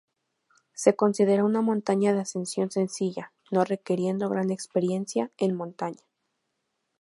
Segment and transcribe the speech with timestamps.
[0.73, 6.01] Se considera una montaña de ascensión sencilla, no requiriendo gran experiencia en montaña.